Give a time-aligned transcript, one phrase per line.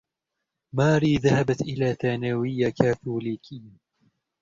[0.73, 3.71] ماري ذهبت إلى ثانوية كاثوليكية.